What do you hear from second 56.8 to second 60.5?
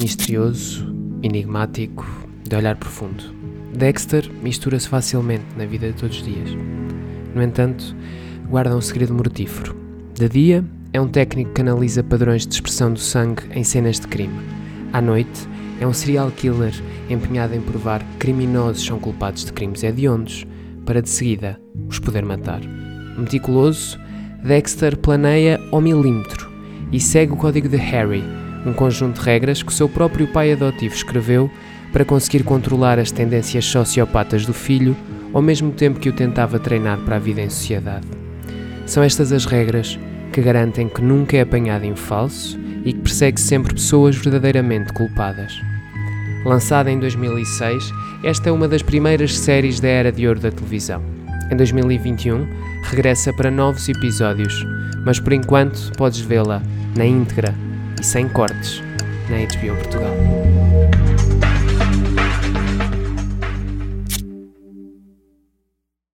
na íntegra e sem cortes na HBO Portugal.